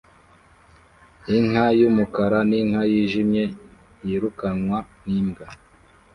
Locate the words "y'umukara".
1.79-2.39